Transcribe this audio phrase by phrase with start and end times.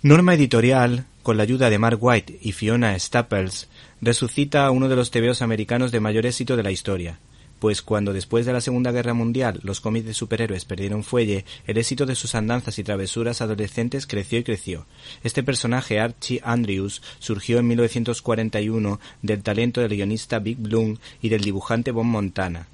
[0.00, 3.66] Norma Editorial, con la ayuda de Mark White y Fiona Staples,
[4.00, 7.18] resucita a uno de los tebeos americanos de mayor éxito de la historia,
[7.58, 11.78] pues cuando después de la Segunda Guerra Mundial los cómics de superhéroes perdieron fuelle, el
[11.78, 14.86] éxito de sus andanzas y travesuras adolescentes creció y creció.
[15.24, 21.40] Este personaje, Archie Andrews, surgió en 1941 del talento del guionista Big Bloom y del
[21.40, 22.68] dibujante Bob Montana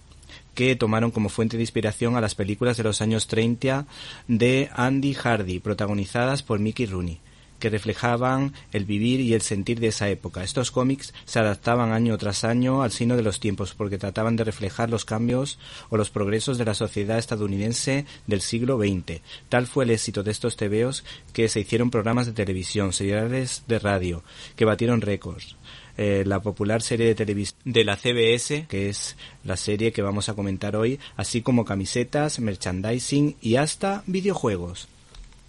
[0.54, 3.86] que tomaron como fuente de inspiración a las películas de los años 30
[4.28, 7.20] de Andy Hardy, protagonizadas por Mickey Rooney
[7.64, 10.44] que reflejaban el vivir y el sentir de esa época.
[10.44, 14.44] Estos cómics se adaptaban año tras año al signo de los tiempos porque trataban de
[14.44, 19.22] reflejar los cambios o los progresos de la sociedad estadounidense del siglo XX.
[19.48, 23.78] Tal fue el éxito de estos tebeos que se hicieron programas de televisión, seriales de
[23.78, 24.22] radio,
[24.56, 25.56] que batieron récords.
[25.96, 30.28] Eh, la popular serie de televisión de la CBS, que es la serie que vamos
[30.28, 34.88] a comentar hoy, así como camisetas, merchandising y hasta videojuegos.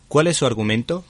[0.08, 1.04] ¿Cuál es su argumento?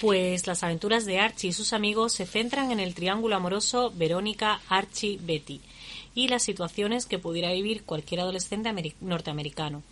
[0.00, 4.60] Pues las aventuras de Archie y sus amigos se centran en el triángulo amoroso Verónica,
[4.68, 5.60] Archie, Betty
[6.14, 9.82] y las situaciones que pudiera vivir cualquier adolescente norteamericano.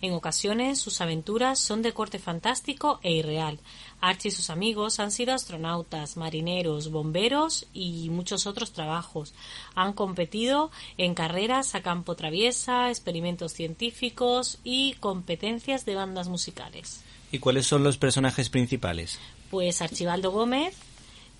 [0.00, 3.58] En ocasiones sus aventuras son de corte fantástico e irreal.
[4.00, 9.34] Archie y sus amigos han sido astronautas, marineros, bomberos y muchos otros trabajos.
[9.74, 17.02] Han competido en carreras a campo traviesa, experimentos científicos y competencias de bandas musicales.
[17.32, 19.18] ¿Y cuáles son los personajes principales?
[19.50, 20.76] Pues Archibaldo Gómez,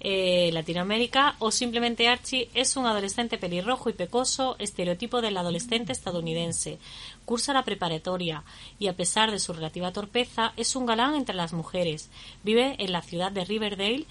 [0.00, 6.78] eh, Latinoamérica, o simplemente Archie es un adolescente pelirrojo y pecoso, estereotipo del adolescente estadounidense.
[7.24, 8.44] Cursa la preparatoria
[8.78, 12.10] y, a pesar de su relativa torpeza, es un galán entre las mujeres.
[12.44, 14.06] Vive en la ciudad de Riverdale.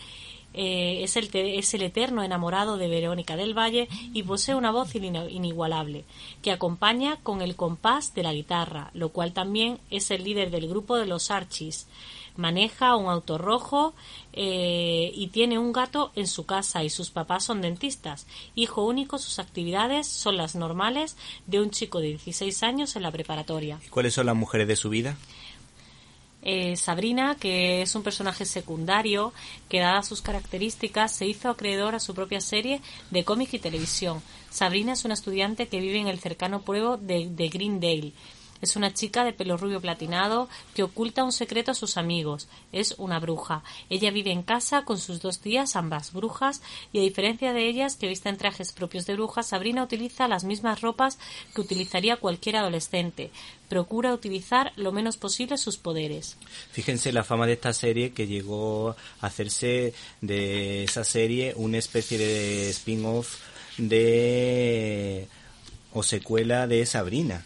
[0.54, 4.96] Eh, es, el es el eterno enamorado de Verónica del Valle y posee una voz
[4.96, 6.04] inigualable,
[6.42, 10.68] que acompaña con el compás de la guitarra, lo cual también es el líder del
[10.68, 11.88] grupo de los Archies
[12.38, 13.94] maneja un auto rojo
[14.34, 18.28] eh, y tiene un gato en su casa y sus papás son dentistas.
[18.56, 21.18] Hijo único, sus actividades son las normales
[21.48, 23.80] de un chico de 16 años en la preparatoria.
[23.86, 25.18] ¿Y cuáles son las mujeres de su vida?
[26.50, 29.34] Eh, Sabrina, que es un personaje secundario
[29.68, 32.80] que, dadas sus características, se hizo acreedor a su propia serie
[33.12, 34.22] de cómic y televisión.
[34.50, 38.14] Sabrina es una estudiante que vive en el cercano pueblo de, de Greendale,
[38.62, 42.48] es una chica de pelo rubio platinado que oculta un secreto a sus amigos.
[42.72, 43.64] Es una bruja.
[43.90, 46.62] Ella vive en casa con sus dos tías, ambas brujas,
[46.94, 50.82] y a diferencia de ellas, que visten trajes propios de brujas, Sabrina utiliza las mismas
[50.82, 51.20] ropas
[51.54, 53.32] que utilizaría cualquier adolescente.
[53.70, 56.38] Procura utilizar lo menos posible sus poderes.
[56.72, 62.18] Fíjense la fama de esta serie que llegó a hacerse de esa serie una especie
[62.18, 63.40] de spin-off
[63.78, 65.28] de
[65.94, 67.46] o secuela de Sabrina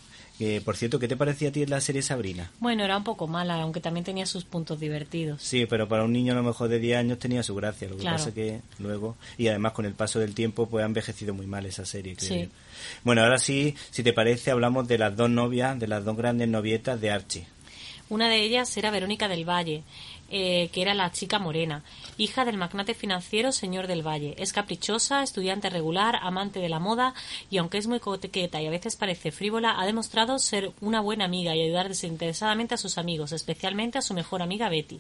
[0.64, 2.52] por cierto, ¿qué te parecía a ti la serie Sabrina?
[2.60, 5.42] Bueno, era un poco mala, aunque también tenía sus puntos divertidos.
[5.42, 7.88] Sí, pero para un niño a lo mejor de 10 años tenía su gracia.
[7.90, 11.34] Lo que pasa que luego, y además con el paso del tiempo, pues ha envejecido
[11.34, 12.16] muy mal esa serie.
[12.18, 12.50] sí.
[13.04, 16.48] Bueno, ahora sí, si te parece, hablamos de las dos novias, de las dos grandes
[16.48, 17.48] novietas de Archie.
[18.12, 19.84] Una de ellas era Verónica del Valle,
[20.30, 21.82] eh, que era la chica morena,
[22.18, 24.36] hija del magnate financiero señor del Valle.
[24.38, 27.14] Es caprichosa, estudiante regular, amante de la moda
[27.50, 31.24] y aunque es muy coqueta y a veces parece frívola, ha demostrado ser una buena
[31.24, 35.00] amiga y ayudar desinteresadamente a sus amigos, especialmente a su mejor amiga Betty.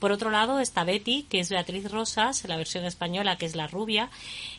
[0.00, 3.68] Por otro lado está Betty, que es Beatriz Rosas, la versión española que es la
[3.68, 4.10] rubia,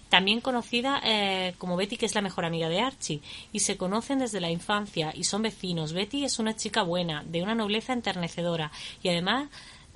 [0.08, 3.22] también conocida eh, como Betty, que es la mejor amiga de Archie,
[3.54, 5.94] y se conocen desde la infancia y son vecinos.
[5.94, 8.72] Betty es una chica buena, de una nobleza enternecedora
[9.02, 9.50] y además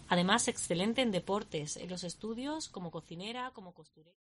[0.07, 4.15] Además, excelente en deportes, en los estudios, como cocinera, como costurera.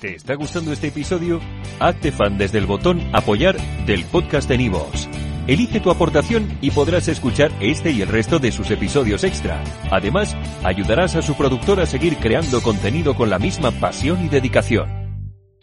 [0.00, 1.40] ¿Te está gustando este episodio?
[1.80, 5.08] Hazte fan desde el botón Apoyar del podcast de Nivos.
[5.46, 9.62] Elige tu aportación y podrás escuchar este y el resto de sus episodios extra.
[9.90, 14.95] Además, ayudarás a su productor a seguir creando contenido con la misma pasión y dedicación.